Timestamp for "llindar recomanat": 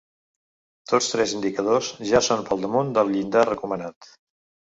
3.17-4.09